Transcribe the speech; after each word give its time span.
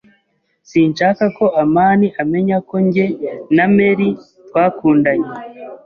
Sinshaka 0.69 1.23
ko 1.37 1.45
amani 1.61 2.07
amenya 2.21 2.57
ko 2.67 2.75
njye 2.85 3.05
na 3.55 3.65
Mary 3.75 4.09
twakundanye. 4.47 5.29